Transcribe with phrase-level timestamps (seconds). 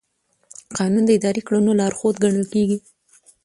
[0.77, 2.77] قانون د اداري کړنو لارښود ګڼل کېږي.